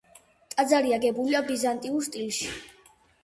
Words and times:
ტაძარი 0.53 0.95
აგებულია 0.99 1.41
ბიზანტიურ 1.51 2.07
სტილში. 2.09 2.51